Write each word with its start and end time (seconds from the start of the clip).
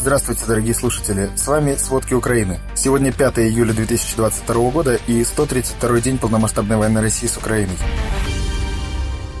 Здравствуйте, 0.00 0.46
дорогие 0.46 0.72
слушатели! 0.72 1.28
С 1.36 1.46
вами 1.46 1.74
«Сводки 1.74 2.14
Украины». 2.14 2.58
Сегодня 2.74 3.12
5 3.12 3.40
июля 3.40 3.74
2022 3.74 4.70
года 4.70 4.98
и 5.06 5.22
132 5.22 6.00
день 6.00 6.16
полномасштабной 6.16 6.78
войны 6.78 7.02
России 7.02 7.26
с 7.26 7.36
Украиной. 7.36 7.76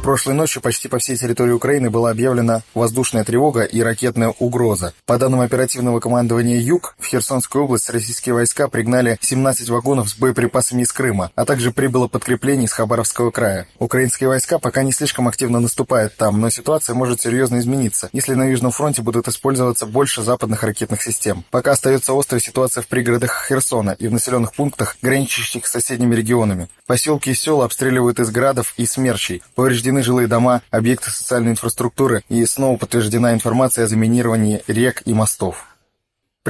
Прошлой 0.02 0.32
ночью 0.32 0.62
почти 0.62 0.88
по 0.88 0.98
всей 0.98 1.16
территории 1.16 1.52
Украины 1.52 1.90
была 1.90 2.10
объявлена 2.10 2.62
воздушная 2.72 3.22
тревога 3.22 3.64
и 3.64 3.82
ракетная 3.82 4.34
угроза. 4.38 4.94
По 5.04 5.18
данным 5.18 5.40
оперативного 5.42 6.00
командования 6.00 6.56
«Юг», 6.56 6.94
в 6.98 7.04
Херсонскую 7.04 7.64
область 7.64 7.90
российские 7.90 8.34
войска 8.34 8.68
пригнали 8.68 9.18
17 9.20 9.68
вагонов 9.68 10.08
с 10.08 10.16
боеприпасами 10.16 10.82
из 10.82 10.92
Крыма, 10.92 11.30
а 11.34 11.44
также 11.44 11.70
прибыло 11.70 12.08
подкрепление 12.08 12.64
из 12.64 12.72
Хабаровского 12.72 13.30
края. 13.30 13.66
Украинские 13.78 14.30
войска 14.30 14.58
пока 14.58 14.82
не 14.82 14.92
слишком 14.92 15.28
активно 15.28 15.60
наступают 15.60 16.16
там, 16.16 16.40
но 16.40 16.48
ситуация 16.48 16.94
может 16.94 17.20
серьезно 17.20 17.58
измениться, 17.58 18.08
если 18.14 18.32
на 18.32 18.44
Южном 18.44 18.72
фронте 18.72 19.02
будут 19.02 19.28
использоваться 19.28 19.84
больше 19.84 20.22
западных 20.22 20.62
ракетных 20.62 21.02
систем. 21.02 21.44
Пока 21.50 21.72
остается 21.72 22.18
острая 22.18 22.40
ситуация 22.40 22.82
в 22.82 22.86
пригородах 22.86 23.46
Херсона 23.46 23.90
и 23.90 24.08
в 24.08 24.12
населенных 24.12 24.54
пунктах, 24.54 24.96
граничащих 25.02 25.66
с 25.66 25.70
соседними 25.70 26.14
регионами. 26.14 26.70
Поселки 26.86 27.30
и 27.30 27.34
села 27.34 27.66
обстреливают 27.66 28.18
из 28.18 28.30
градов 28.30 28.72
и 28.78 28.86
смерчей. 28.86 29.42
Повреждены 29.54 29.89
повреждены 29.90 30.02
жилые 30.02 30.28
дома, 30.28 30.62
объекты 30.70 31.10
социальной 31.10 31.52
инфраструктуры 31.52 32.22
и 32.28 32.44
снова 32.46 32.76
подтверждена 32.76 33.32
информация 33.34 33.84
о 33.84 33.88
заминировании 33.88 34.62
рек 34.68 35.02
и 35.04 35.12
мостов. 35.12 35.69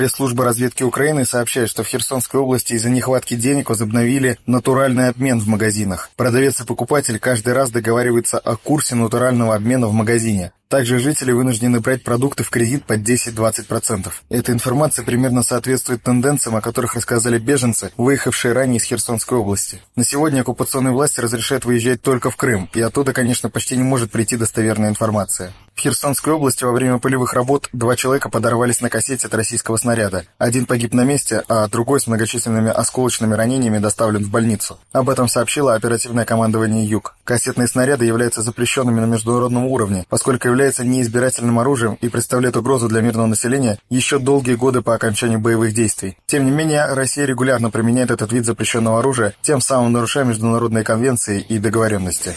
Пресс-служба 0.00 0.46
разведки 0.46 0.82
Украины 0.82 1.26
сообщает, 1.26 1.68
что 1.68 1.82
в 1.82 1.86
Херсонской 1.86 2.40
области 2.40 2.72
из-за 2.72 2.88
нехватки 2.88 3.34
денег 3.34 3.68
возобновили 3.68 4.38
натуральный 4.46 5.08
обмен 5.08 5.38
в 5.40 5.46
магазинах. 5.46 6.08
Продавец 6.16 6.58
и 6.58 6.64
покупатель 6.64 7.18
каждый 7.18 7.52
раз 7.52 7.70
договариваются 7.70 8.38
о 8.38 8.56
курсе 8.56 8.94
натурального 8.94 9.54
обмена 9.54 9.88
в 9.88 9.92
магазине. 9.92 10.52
Также 10.68 11.00
жители 11.00 11.32
вынуждены 11.32 11.80
брать 11.80 12.02
продукты 12.02 12.44
в 12.44 12.48
кредит 12.48 12.84
под 12.84 13.00
10-20%. 13.00 14.10
Эта 14.30 14.52
информация 14.52 15.04
примерно 15.04 15.42
соответствует 15.42 16.02
тенденциям, 16.02 16.56
о 16.56 16.60
которых 16.62 16.94
рассказали 16.94 17.38
беженцы, 17.38 17.90
выехавшие 17.98 18.54
ранее 18.54 18.78
из 18.78 18.84
Херсонской 18.84 19.36
области. 19.36 19.82
На 19.96 20.04
сегодня 20.04 20.40
оккупационные 20.40 20.92
власти 20.92 21.20
разрешают 21.20 21.66
выезжать 21.66 22.00
только 22.00 22.30
в 22.30 22.36
Крым, 22.36 22.70
и 22.72 22.80
оттуда, 22.80 23.12
конечно, 23.12 23.50
почти 23.50 23.76
не 23.76 23.82
может 23.82 24.12
прийти 24.12 24.36
достоверная 24.36 24.88
информация. 24.88 25.52
В 25.80 25.82
Херсонской 25.82 26.34
области 26.34 26.62
во 26.62 26.72
время 26.72 26.98
полевых 26.98 27.32
работ 27.32 27.70
два 27.72 27.96
человека 27.96 28.28
подорвались 28.28 28.82
на 28.82 28.90
кассете 28.90 29.28
от 29.28 29.34
российского 29.34 29.78
снаряда. 29.78 30.26
Один 30.36 30.66
погиб 30.66 30.92
на 30.92 31.04
месте, 31.04 31.42
а 31.48 31.68
другой 31.68 32.00
с 32.00 32.06
многочисленными 32.06 32.68
осколочными 32.68 33.32
ранениями 33.32 33.78
доставлен 33.78 34.22
в 34.22 34.28
больницу. 34.28 34.78
Об 34.92 35.08
этом 35.08 35.26
сообщило 35.26 35.74
оперативное 35.74 36.26
командование 36.26 36.84
«Юг». 36.84 37.16
Кассетные 37.24 37.66
снаряды 37.66 38.04
являются 38.04 38.42
запрещенными 38.42 39.00
на 39.00 39.06
международном 39.06 39.64
уровне, 39.68 40.04
поскольку 40.10 40.48
являются 40.48 40.84
неизбирательным 40.84 41.58
оружием 41.58 41.96
и 42.02 42.10
представляет 42.10 42.58
угрозу 42.58 42.86
для 42.86 43.00
мирного 43.00 43.28
населения 43.28 43.78
еще 43.88 44.18
долгие 44.18 44.56
годы 44.56 44.82
по 44.82 44.94
окончанию 44.94 45.38
боевых 45.38 45.72
действий. 45.72 46.18
Тем 46.26 46.44
не 46.44 46.50
менее, 46.50 46.92
Россия 46.92 47.24
регулярно 47.24 47.70
применяет 47.70 48.10
этот 48.10 48.32
вид 48.32 48.44
запрещенного 48.44 48.98
оружия, 48.98 49.32
тем 49.40 49.62
самым 49.62 49.92
нарушая 49.92 50.24
международные 50.24 50.84
конвенции 50.84 51.40
и 51.40 51.58
договоренности. 51.58 52.36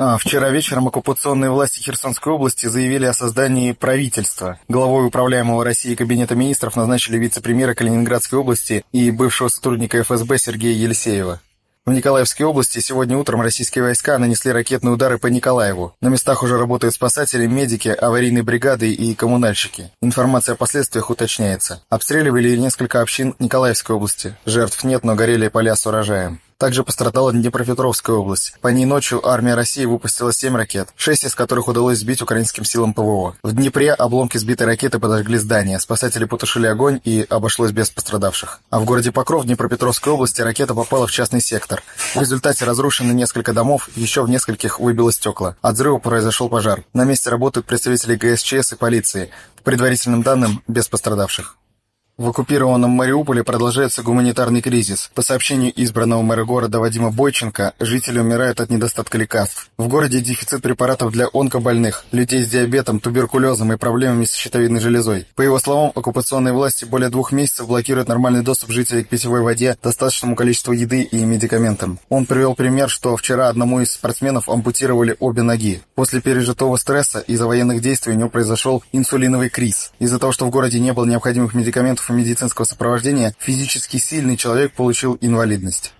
А, 0.00 0.16
вчера 0.16 0.50
вечером 0.50 0.86
оккупационные 0.86 1.50
власти 1.50 1.80
Херсонской 1.80 2.32
области 2.32 2.66
заявили 2.66 3.04
о 3.06 3.12
создании 3.12 3.72
правительства. 3.72 4.60
Главой 4.68 5.08
управляемого 5.08 5.64
России 5.64 5.96
Кабинета 5.96 6.36
министров 6.36 6.76
назначили 6.76 7.18
вице-премьера 7.18 7.74
Калининградской 7.74 8.38
области 8.38 8.84
и 8.92 9.10
бывшего 9.10 9.48
сотрудника 9.48 10.00
ФСБ 10.00 10.38
Сергея 10.38 10.76
Елисеева. 10.76 11.40
В 11.84 11.90
Николаевской 11.90 12.46
области 12.46 12.78
сегодня 12.78 13.18
утром 13.18 13.40
российские 13.40 13.82
войска 13.82 14.18
нанесли 14.18 14.52
ракетные 14.52 14.92
удары 14.92 15.18
по 15.18 15.26
Николаеву. 15.26 15.94
На 16.00 16.08
местах 16.08 16.44
уже 16.44 16.58
работают 16.58 16.94
спасатели, 16.94 17.46
медики, 17.46 17.88
аварийные 17.88 18.44
бригады 18.44 18.92
и 18.92 19.16
коммунальщики. 19.16 19.90
Информация 20.00 20.52
о 20.52 20.56
последствиях 20.56 21.10
уточняется. 21.10 21.82
Обстреливали 21.88 22.56
несколько 22.56 23.00
общин 23.00 23.34
Николаевской 23.40 23.96
области. 23.96 24.36
Жертв 24.46 24.84
нет, 24.84 25.02
но 25.02 25.16
горели 25.16 25.48
поля 25.48 25.74
с 25.74 25.84
урожаем. 25.86 26.40
Также 26.58 26.82
пострадала 26.82 27.32
Днепропетровская 27.32 28.16
область. 28.16 28.54
По 28.60 28.66
ней 28.66 28.84
ночью 28.84 29.24
армия 29.24 29.54
России 29.54 29.84
выпустила 29.84 30.32
7 30.32 30.56
ракет, 30.56 30.88
6 30.96 31.24
из 31.26 31.34
которых 31.36 31.68
удалось 31.68 31.98
сбить 31.98 32.20
украинским 32.20 32.64
силам 32.64 32.94
ПВО. 32.94 33.36
В 33.44 33.52
Днепре 33.52 33.92
обломки 33.92 34.38
сбитой 34.38 34.66
ракеты 34.66 34.98
подожгли 34.98 35.38
здание, 35.38 35.78
спасатели 35.78 36.24
потушили 36.24 36.66
огонь 36.66 37.00
и 37.04 37.24
обошлось 37.30 37.70
без 37.70 37.90
пострадавших. 37.90 38.60
А 38.70 38.80
в 38.80 38.84
городе 38.84 39.12
Покров 39.12 39.44
Днепропетровской 39.44 40.12
области 40.12 40.40
ракета 40.40 40.74
попала 40.74 41.06
в 41.06 41.12
частный 41.12 41.40
сектор. 41.40 41.80
В 42.16 42.20
результате 42.20 42.64
разрушены 42.64 43.12
несколько 43.12 43.52
домов, 43.52 43.88
еще 43.94 44.24
в 44.24 44.28
нескольких 44.28 44.80
выбило 44.80 45.12
стекла. 45.12 45.54
От 45.62 45.76
взрыва 45.76 45.98
произошел 45.98 46.48
пожар. 46.48 46.82
На 46.92 47.04
месте 47.04 47.30
работают 47.30 47.68
представители 47.68 48.16
ГСЧС 48.16 48.72
и 48.72 48.76
полиции. 48.76 49.30
По 49.58 49.62
предварительным 49.62 50.24
данным, 50.24 50.60
без 50.66 50.88
пострадавших. 50.88 51.56
В 52.18 52.30
оккупированном 52.30 52.90
Мариуполе 52.90 53.44
продолжается 53.44 54.02
гуманитарный 54.02 54.60
кризис. 54.60 55.08
По 55.14 55.22
сообщению 55.22 55.72
избранного 55.80 56.20
мэра 56.22 56.44
города 56.44 56.80
Вадима 56.80 57.12
Бойченко, 57.12 57.74
жители 57.78 58.18
умирают 58.18 58.60
от 58.60 58.70
недостатка 58.70 59.18
лекарств. 59.18 59.70
В 59.78 59.86
городе 59.86 60.20
дефицит 60.20 60.60
препаратов 60.60 61.12
для 61.12 61.28
онкобольных, 61.32 62.04
людей 62.10 62.44
с 62.44 62.48
диабетом, 62.48 62.98
туберкулезом 62.98 63.72
и 63.72 63.76
проблемами 63.76 64.24
с 64.24 64.34
щитовидной 64.34 64.80
железой. 64.80 65.28
По 65.36 65.42
его 65.42 65.60
словам, 65.60 65.92
оккупационные 65.94 66.52
власти 66.52 66.84
более 66.84 67.08
двух 67.08 67.30
месяцев 67.30 67.68
блокируют 67.68 68.08
нормальный 68.08 68.42
доступ 68.42 68.70
жителей 68.70 69.04
к 69.04 69.08
питьевой 69.08 69.42
воде, 69.42 69.78
достаточному 69.80 70.34
количеству 70.34 70.72
еды 70.72 71.02
и 71.02 71.24
медикаментам. 71.24 72.00
Он 72.08 72.26
привел 72.26 72.56
пример, 72.56 72.88
что 72.88 73.16
вчера 73.16 73.48
одному 73.48 73.78
из 73.78 73.92
спортсменов 73.92 74.48
ампутировали 74.48 75.16
обе 75.20 75.42
ноги. 75.42 75.82
После 75.94 76.20
пережитого 76.20 76.78
стресса 76.78 77.20
из-за 77.20 77.46
военных 77.46 77.80
действий 77.80 78.14
у 78.14 78.16
него 78.16 78.28
произошел 78.28 78.82
инсулиновый 78.90 79.50
криз. 79.50 79.92
Из-за 80.00 80.18
того, 80.18 80.32
что 80.32 80.46
в 80.46 80.50
городе 80.50 80.80
не 80.80 80.92
было 80.92 81.04
необходимых 81.04 81.54
медикаментов 81.54 82.07
медицинского 82.16 82.64
сопровождения 82.64 83.34
физически 83.38 83.96
сильный 83.96 84.36
человек 84.36 84.72
получил 84.72 85.18
инвалидность. 85.20 85.92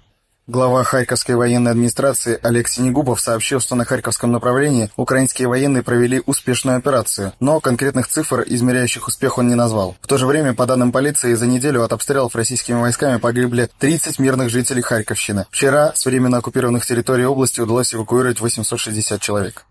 Глава 0.49 0.83
Харьковской 0.83 1.35
военной 1.35 1.73
администрации 1.73 2.39
Олег 2.43 2.69
Синегубов 2.69 3.21
сообщил, 3.21 3.61
что 3.61 3.75
на 3.75 3.85
Харьковском 3.85 4.33
направлении 4.33 4.91
украинские 4.97 5.47
военные 5.47 5.83
провели 5.83 6.23
успешную 6.25 6.79
операцию, 6.79 7.35
но 7.39 7.61
конкретных 7.61 8.09
цифр, 8.09 8.45
измеряющих 8.47 9.09
успех, 9.09 9.37
он 9.37 9.49
не 9.49 9.55
назвал. 9.55 9.95
В 10.01 10.07
то 10.07 10.17
же 10.17 10.27
время, 10.27 10.55
по 10.55 10.65
данным 10.65 10.91
полиции, 10.91 11.35
за 11.35 11.47
неделю 11.47 11.83
от 11.83 11.93
обстрелов 11.93 12.35
российскими 12.35 12.81
войсками 12.81 13.19
погибли 13.19 13.69
30 13.79 14.19
мирных 14.19 14.49
жителей 14.49 14.81
Харьковщины. 14.81 15.45
Вчера 15.51 15.93
с 15.95 16.07
временно 16.07 16.39
оккупированных 16.39 16.87
территорий 16.87 17.27
области 17.27 17.61
удалось 17.61 17.95
эвакуировать 17.95 18.41
860 18.41 19.21
человек. 19.21 19.67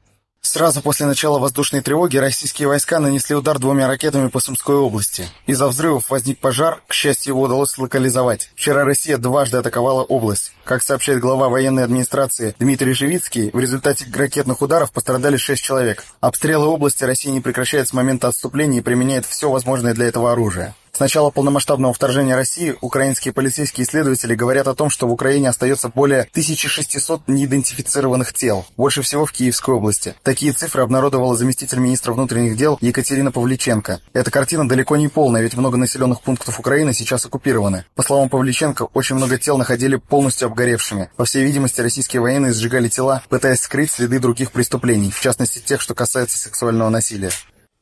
Сразу 0.48 0.82
после 0.82 1.06
начала 1.06 1.40
воздушной 1.40 1.82
тревоги 1.82 2.16
российские 2.16 2.70
войска 2.70 3.02
нанесли 3.02 3.36
удар 3.36 3.60
двумя 3.60 3.86
ракетами 3.86 4.30
по 4.30 4.40
Сумской 4.40 4.78
области. 4.78 5.28
Из-за 5.46 5.68
взрывов 5.68 6.10
возник 6.10 6.40
пожар, 6.40 6.82
к 6.88 6.94
счастью, 6.94 7.34
его 7.34 7.42
удалось 7.42 7.78
локализовать. 7.78 8.50
Вчера 8.56 8.86
Россия 8.86 9.18
дважды 9.18 9.58
атаковала 9.58 10.04
область. 10.04 10.54
Как 10.64 10.84
сообщает 10.84 11.20
глава 11.20 11.50
военной 11.50 11.84
администрации 11.84 12.56
Дмитрий 12.60 12.94
Живицкий, 12.94 13.50
в 13.52 13.60
результате 13.60 14.06
ракетных 14.16 14.62
ударов 14.62 14.94
пострадали 14.94 15.36
шесть 15.36 15.64
человек. 15.64 16.06
Обстрелы 16.22 16.66
области 16.68 17.04
Россия 17.04 17.34
не 17.34 17.42
прекращает 17.42 17.90
с 17.90 17.94
момента 17.94 18.30
отступления 18.30 18.80
и 18.80 18.82
применяет 18.82 19.26
все 19.26 19.52
возможное 19.52 19.94
для 19.94 20.06
этого 20.06 20.32
оружие. 20.32 20.74
С 20.98 21.00
начала 21.00 21.30
полномасштабного 21.30 21.94
вторжения 21.94 22.36
России 22.36 22.76
украинские 22.82 23.32
полицейские 23.32 23.86
исследователи 23.86 24.34
говорят 24.34 24.68
о 24.68 24.74
том, 24.74 24.90
что 24.90 25.06
в 25.06 25.12
Украине 25.12 25.50
остается 25.50 25.90
более 25.90 26.22
1600 26.22 27.28
неидентифицированных 27.28 28.34
тел, 28.34 28.66
больше 28.78 29.04
всего 29.04 29.28
в 29.28 29.32
Киевской 29.32 29.76
области. 29.76 30.16
Такие 30.24 30.54
цифры 30.54 30.82
обнародовала 30.82 31.36
заместитель 31.36 31.78
министра 31.78 32.14
внутренних 32.14 32.58
дел 32.58 32.80
Екатерина 32.82 33.32
Павличенко. 33.32 34.02
Эта 34.14 34.32
картина 34.32 34.68
далеко 34.68 34.96
не 34.96 35.08
полная, 35.08 35.44
ведь 35.44 35.56
много 35.56 35.78
населенных 35.78 36.22
пунктов 36.22 36.60
Украины 36.60 36.96
сейчас 36.96 37.28
оккупированы. 37.28 37.86
По 37.94 38.02
словам 38.02 38.28
Павличенко, 38.28 38.88
очень 38.96 39.18
много 39.18 39.38
тел 39.38 39.60
находили 39.60 39.98
полностью 39.98 40.48
обгоревшими. 40.48 41.12
По 41.16 41.26
всей 41.26 41.44
видимости, 41.44 41.80
российские 41.80 42.24
военные 42.24 42.54
сжигали 42.54 42.88
тела, 42.88 43.22
пытаясь 43.30 43.62
скрыть 43.62 43.92
следы 43.92 44.18
других 44.18 44.52
преступлений, 44.52 45.12
в 45.12 45.22
частности 45.22 45.60
тех, 45.60 45.80
что 45.80 45.94
касаются 45.94 46.40
сексуального 46.40 46.90
насилия. 46.90 47.30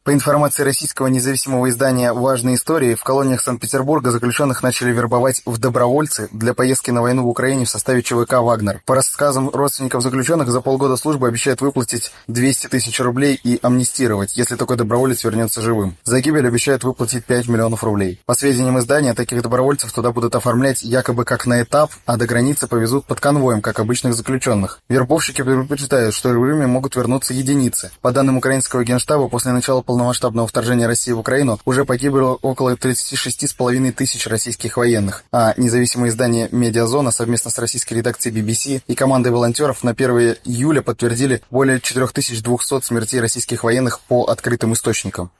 По 0.05 0.13
информации 0.13 0.61
российского 0.61 1.07
независимого 1.07 1.67
издания 1.67 2.13
«Важные 2.13 2.57
истории», 2.57 2.93
в 2.93 3.03
колониях 3.03 3.41
Санкт-Петербурга 3.41 4.11
заключенных 4.11 4.61
начали 4.61 4.91
вербовать 4.91 5.41
в 5.47 5.57
добровольцы 5.57 6.29
для 6.31 6.53
поездки 6.53 6.91
на 6.91 7.01
войну 7.01 7.23
в 7.23 7.27
Украине 7.27 7.65
в 7.65 7.69
составе 7.71 8.03
ЧВК 8.03 8.33
«Вагнер». 8.33 8.83
По 8.85 8.93
рассказам 8.93 9.49
родственников 9.49 10.03
заключенных, 10.03 10.51
за 10.51 10.61
полгода 10.61 10.95
службы 10.95 11.27
обещают 11.27 11.61
выплатить 11.61 12.11
200 12.27 12.67
тысяч 12.67 12.99
рублей 12.99 13.33
и 13.43 13.57
амнистировать, 13.63 14.37
если 14.37 14.55
такой 14.55 14.77
доброволец 14.77 15.23
вернется 15.23 15.59
живым. 15.59 15.97
За 16.03 16.21
гибель 16.21 16.47
обещают 16.47 16.83
выплатить 16.83 17.25
5 17.25 17.47
миллионов 17.47 17.83
рублей. 17.83 18.21
По 18.27 18.35
сведениям 18.35 18.77
издания, 18.77 19.15
таких 19.15 19.41
добровольцев 19.41 19.91
туда 19.91 20.11
будут 20.11 20.35
оформлять 20.35 20.83
якобы 20.83 21.25
как 21.25 21.47
на 21.47 21.63
этап, 21.63 21.89
а 22.05 22.17
до 22.17 22.27
границы 22.27 22.67
повезут 22.67 23.05
под 23.05 23.19
конвоем, 23.19 23.63
как 23.63 23.79
обычных 23.79 24.13
заключенных. 24.13 24.81
Вербовщики 24.87 25.41
предупреждают, 25.41 26.13
что 26.13 26.31
живыми 26.31 26.67
могут 26.67 26.95
вернуться 26.95 27.33
единицы. 27.33 27.89
По 28.01 28.11
данным 28.11 28.37
украинского 28.37 28.83
генштаба, 28.83 29.29
после 29.29 29.51
начала 29.51 29.81
полномасштабного 29.95 30.45
вторжения 30.45 30.87
России 30.87 31.13
в 31.13 31.19
Украину 31.19 31.57
уже 31.63 31.85
погибло 31.85 32.37
около 32.41 32.75
36,5 32.75 33.93
тысяч 33.93 34.27
российских 34.27 34.75
военных, 34.75 35.23
а 35.31 35.53
независимое 35.55 36.09
издание 36.09 36.49
«Медиазона» 36.51 37.11
совместно 37.11 37.49
с 37.49 37.57
российской 37.57 37.93
редакцией 37.93 38.35
BBC 38.35 38.81
и 38.87 38.93
командой 38.93 39.29
волонтеров 39.29 39.85
на 39.85 39.91
1 39.91 40.35
июля 40.43 40.81
подтвердили 40.81 41.41
более 41.49 41.79
4200 41.79 42.83
смертей 42.83 43.21
российских 43.21 43.63
военных 43.63 44.01
по 44.01 44.25
открытым 44.25 44.73
источникам. 44.73 45.31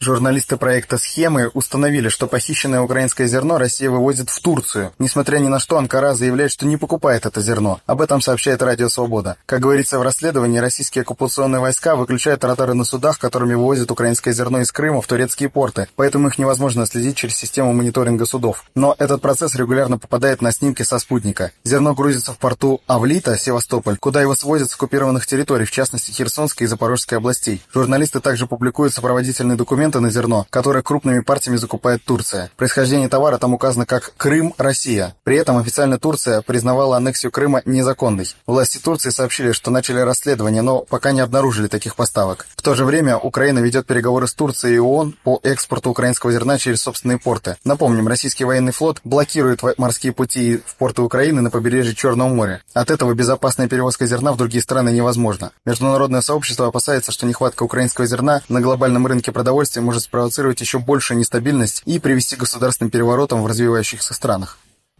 Журналисты 0.00 0.56
проекта 0.56 0.96
«Схемы» 0.96 1.48
установили, 1.54 2.08
что 2.08 2.28
похищенное 2.28 2.80
украинское 2.80 3.26
зерно 3.26 3.58
Россия 3.58 3.90
вывозит 3.90 4.30
в 4.30 4.40
Турцию. 4.40 4.92
Несмотря 5.00 5.38
ни 5.38 5.48
на 5.48 5.58
что, 5.58 5.76
Анкара 5.76 6.14
заявляет, 6.14 6.52
что 6.52 6.66
не 6.66 6.76
покупает 6.76 7.26
это 7.26 7.40
зерно. 7.40 7.80
Об 7.84 8.00
этом 8.00 8.20
сообщает 8.20 8.62
Радио 8.62 8.88
Свобода. 8.88 9.36
Как 9.44 9.58
говорится 9.58 9.98
в 9.98 10.02
расследовании, 10.02 10.58
российские 10.58 11.02
оккупационные 11.02 11.58
войска 11.58 11.96
выключают 11.96 12.44
радары 12.44 12.74
на 12.74 12.84
судах, 12.84 13.18
которыми 13.18 13.54
вывозят 13.54 13.90
украинское 13.90 14.32
зерно 14.32 14.60
из 14.60 14.70
Крыма 14.70 15.02
в 15.02 15.06
турецкие 15.08 15.48
порты, 15.48 15.88
поэтому 15.96 16.28
их 16.28 16.38
невозможно 16.38 16.86
следить 16.86 17.16
через 17.16 17.34
систему 17.34 17.72
мониторинга 17.72 18.24
судов. 18.24 18.66
Но 18.76 18.94
этот 19.00 19.20
процесс 19.20 19.56
регулярно 19.56 19.98
попадает 19.98 20.42
на 20.42 20.52
снимки 20.52 20.84
со 20.84 21.00
спутника. 21.00 21.50
Зерно 21.64 21.94
грузится 21.94 22.32
в 22.32 22.38
порту 22.38 22.82
Авлита, 22.86 23.36
Севастополь, 23.36 23.96
куда 23.98 24.22
его 24.22 24.36
свозят 24.36 24.70
с 24.70 24.74
оккупированных 24.74 25.26
территорий, 25.26 25.64
в 25.64 25.72
частности 25.72 26.12
Херсонской 26.12 26.66
и 26.66 26.68
Запорожской 26.68 27.18
областей. 27.18 27.60
Журналисты 27.74 28.20
также 28.20 28.46
публикуют 28.46 28.94
сопроводительные 28.94 29.56
документы 29.56 29.87
документы 29.88 30.00
на 30.00 30.10
зерно, 30.10 30.46
которое 30.50 30.82
крупными 30.82 31.20
партиями 31.20 31.56
закупает 31.56 32.04
Турция. 32.04 32.50
Происхождение 32.56 33.08
товара 33.08 33.38
там 33.38 33.54
указано 33.54 33.86
как 33.86 34.12
«Крым, 34.16 34.54
Россия». 34.58 35.14
При 35.24 35.36
этом 35.36 35.56
официально 35.56 35.98
Турция 35.98 36.42
признавала 36.42 36.96
аннексию 36.96 37.32
Крыма 37.32 37.62
незаконной. 37.64 38.34
Власти 38.46 38.78
Турции 38.78 39.10
сообщили, 39.10 39.52
что 39.52 39.70
начали 39.70 40.00
расследование, 40.00 40.62
но 40.62 40.80
пока 40.80 41.12
не 41.12 41.20
обнаружили 41.20 41.68
таких 41.68 41.96
поставок. 41.96 42.46
В 42.56 42.62
то 42.62 42.74
же 42.74 42.84
время 42.84 43.16
Украина 43.16 43.60
ведет 43.60 43.86
переговоры 43.86 44.26
с 44.26 44.34
Турцией 44.34 44.76
и 44.76 44.78
ООН 44.78 45.14
по 45.24 45.40
экспорту 45.42 45.90
украинского 45.90 46.32
зерна 46.32 46.58
через 46.58 46.82
собственные 46.82 47.18
порты. 47.18 47.56
Напомним, 47.64 48.08
российский 48.08 48.44
военный 48.44 48.72
флот 48.72 49.00
блокирует 49.04 49.62
морские 49.78 50.12
пути 50.12 50.60
в 50.66 50.76
порты 50.76 51.02
Украины 51.02 51.40
на 51.40 51.50
побережье 51.50 51.94
Черного 51.94 52.28
моря. 52.28 52.60
От 52.74 52.90
этого 52.90 53.14
безопасная 53.14 53.68
перевозка 53.68 54.06
зерна 54.06 54.32
в 54.32 54.36
другие 54.36 54.62
страны 54.62 54.90
невозможна. 54.90 55.52
Международное 55.64 56.20
сообщество 56.20 56.66
опасается, 56.66 57.12
что 57.12 57.26
нехватка 57.26 57.62
украинского 57.62 58.06
зерна 58.06 58.42
на 58.48 58.60
глобальном 58.60 59.06
рынке 59.06 59.32
продовольствия 59.32 59.77
санкций 59.78 59.82
может 59.82 60.02
спровоцировать 60.02 60.60
еще 60.60 60.78
большую 60.78 61.18
нестабильность 61.18 61.82
и 61.86 61.98
привести 61.98 62.36
к 62.36 62.40
государственным 62.40 62.90
переворотам 62.90 63.42
в 63.42 63.46
развивающихся 63.46 64.14
странах. 64.14 64.58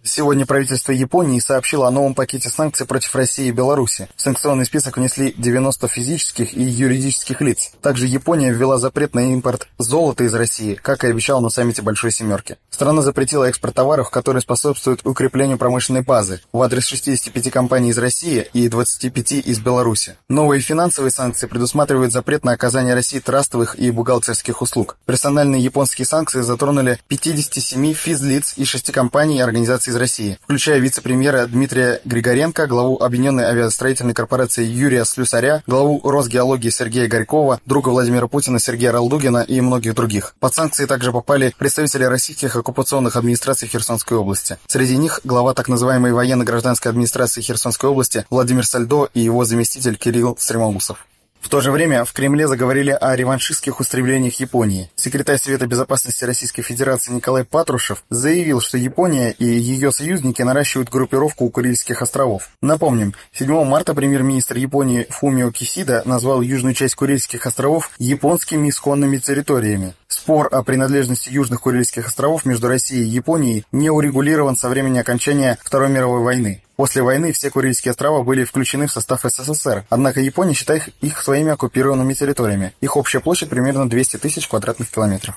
Сегодня 0.08 0.46
правительство 0.46 0.92
Японии 0.92 1.38
сообщило 1.38 1.86
о 1.86 1.90
новом 1.90 2.14
пакете 2.14 2.48
санкций 2.48 2.86
против 2.86 3.14
России 3.14 3.48
и 3.48 3.52
Беларуси. 3.52 4.08
В 4.16 4.22
санкционный 4.22 4.64
список 4.64 4.96
внесли 4.96 5.34
90 5.36 5.86
физических 5.86 6.56
и 6.56 6.62
юридических 6.62 7.42
лиц. 7.42 7.72
Также 7.82 8.06
Япония 8.06 8.50
ввела 8.50 8.78
запрет 8.78 9.14
на 9.14 9.30
импорт 9.32 9.68
золота 9.76 10.24
из 10.24 10.32
России, 10.32 10.74
как 10.74 11.04
и 11.04 11.08
обещала 11.08 11.40
на 11.40 11.50
саммите 11.50 11.82
Большой 11.82 12.10
Семерки. 12.10 12.56
Страна 12.70 13.02
запретила 13.02 13.44
экспорт 13.44 13.74
товаров, 13.74 14.08
которые 14.08 14.40
способствуют 14.40 15.00
укреплению 15.04 15.58
промышленной 15.58 16.02
базы 16.02 16.40
в 16.52 16.62
адрес 16.62 16.86
65 16.86 17.50
компаний 17.50 17.90
из 17.90 17.98
России 17.98 18.48
и 18.54 18.68
25 18.68 19.32
из 19.32 19.58
Беларуси. 19.58 20.16
Новые 20.28 20.60
финансовые 20.62 21.10
санкции 21.10 21.46
предусматривают 21.46 22.12
запрет 22.12 22.44
на 22.44 22.52
оказание 22.52 22.94
России 22.94 23.18
трастовых 23.18 23.78
и 23.78 23.90
бухгалтерских 23.90 24.62
услуг. 24.62 24.96
Персональные 25.04 25.62
японские 25.62 26.06
санкции 26.06 26.40
затронули 26.40 26.98
57 27.08 27.92
физлиц 27.92 28.54
и 28.56 28.64
6 28.64 28.90
компаний 28.90 29.38
и 29.38 29.40
организаций 29.40 29.92
из 29.92 29.97
России, 29.98 30.38
включая 30.42 30.78
вице-премьера 30.78 31.46
Дмитрия 31.46 32.00
Григоренко, 32.04 32.66
главу 32.66 32.96
Объединенной 33.02 33.44
авиастроительной 33.44 34.14
корпорации 34.14 34.64
Юрия 34.64 35.04
Слюсаря, 35.04 35.62
главу 35.66 36.00
Росгеологии 36.02 36.70
Сергея 36.70 37.08
Горькова, 37.08 37.60
друга 37.66 37.90
Владимира 37.90 38.26
Путина 38.28 38.58
Сергея 38.58 38.92
Ралдугина 38.92 39.38
и 39.38 39.60
многих 39.60 39.94
других. 39.94 40.34
Под 40.40 40.54
санкции 40.54 40.86
также 40.86 41.12
попали 41.12 41.54
представители 41.58 42.04
российских 42.04 42.56
оккупационных 42.56 43.16
администраций 43.16 43.68
Херсонской 43.68 44.16
области. 44.16 44.58
Среди 44.66 44.96
них 44.96 45.20
глава 45.24 45.54
так 45.54 45.68
называемой 45.68 46.12
военно-гражданской 46.12 46.90
администрации 46.90 47.40
Херсонской 47.40 47.90
области 47.90 48.24
Владимир 48.30 48.64
Сальдо 48.66 49.08
и 49.14 49.20
его 49.20 49.44
заместитель 49.44 49.96
Кирилл 49.96 50.36
Стремоусов. 50.38 51.06
В 51.48 51.50
то 51.50 51.62
же 51.62 51.70
время 51.70 52.04
в 52.04 52.12
Кремле 52.12 52.46
заговорили 52.46 52.90
о 52.90 53.16
реваншистских 53.16 53.80
устремлениях 53.80 54.38
Японии. 54.38 54.90
Секретарь 54.96 55.38
Совета 55.38 55.66
Безопасности 55.66 56.24
Российской 56.24 56.60
Федерации 56.60 57.10
Николай 57.10 57.42
Патрушев 57.42 58.04
заявил, 58.10 58.60
что 58.60 58.76
Япония 58.76 59.30
и 59.30 59.46
ее 59.46 59.90
союзники 59.90 60.42
наращивают 60.42 60.90
группировку 60.90 61.46
у 61.46 61.50
Курильских 61.50 62.02
островов. 62.02 62.50
Напомним, 62.60 63.14
7 63.32 63.64
марта 63.64 63.94
премьер-министр 63.94 64.58
Японии 64.58 65.06
Фумио 65.08 65.50
Кисида 65.50 66.02
назвал 66.04 66.42
южную 66.42 66.74
часть 66.74 66.96
Курильских 66.96 67.46
островов 67.46 67.92
японскими 67.98 68.68
исконными 68.68 69.16
территориями. 69.16 69.94
Спор 70.06 70.50
о 70.52 70.62
принадлежности 70.62 71.30
Южных 71.30 71.62
Курильских 71.62 72.08
островов 72.08 72.44
между 72.44 72.68
Россией 72.68 73.04
и 73.04 73.08
Японией 73.08 73.64
не 73.72 73.88
урегулирован 73.88 74.54
со 74.54 74.68
времени 74.68 74.98
окончания 74.98 75.56
Второй 75.62 75.88
мировой 75.88 76.20
войны. 76.20 76.62
После 76.78 77.02
войны 77.02 77.32
все 77.32 77.50
Курильские 77.50 77.90
острова 77.90 78.22
были 78.22 78.44
включены 78.44 78.86
в 78.86 78.92
состав 78.92 79.22
СССР, 79.24 79.84
однако 79.90 80.20
Япония 80.20 80.54
считает 80.54 80.88
их 81.00 81.20
своими 81.20 81.50
оккупированными 81.50 82.14
территориями. 82.14 82.72
Их 82.80 82.96
общая 82.96 83.18
площадь 83.18 83.48
примерно 83.48 83.90
200 83.90 84.18
тысяч 84.18 84.46
квадратных 84.46 84.88
километров. 84.88 85.34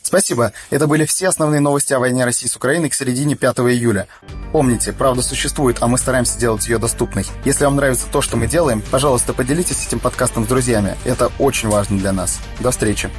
Спасибо. 0.00 0.52
Это 0.70 0.86
были 0.86 1.04
все 1.04 1.26
основные 1.26 1.60
новости 1.60 1.94
о 1.94 1.98
войне 1.98 2.24
России 2.24 2.46
с 2.46 2.54
Украиной 2.54 2.90
к 2.90 2.94
середине 2.94 3.34
5 3.34 3.58
июля. 3.58 4.06
Помните, 4.52 4.92
правда 4.92 5.20
существует, 5.20 5.78
а 5.80 5.88
мы 5.88 5.98
стараемся 5.98 6.38
делать 6.38 6.68
ее 6.68 6.78
доступной. 6.78 7.26
Если 7.44 7.64
вам 7.64 7.74
нравится 7.74 8.06
то, 8.12 8.22
что 8.22 8.36
мы 8.36 8.46
делаем, 8.46 8.80
пожалуйста, 8.80 9.34
поделитесь 9.34 9.84
этим 9.84 9.98
подкастом 9.98 10.44
с 10.44 10.46
друзьями. 10.46 10.96
Это 11.04 11.32
очень 11.40 11.68
важно 11.68 11.98
для 11.98 12.12
нас. 12.12 12.38
До 12.60 12.70
встречи. 12.70 13.10